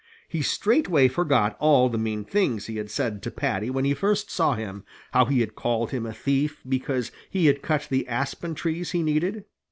[0.27, 4.31] He straightway forgot all the mean things he had said to Paddy when he first
[4.31, 8.55] saw him how he had called him a thief because he had cut the aspen
[8.55, 9.45] trees he needed.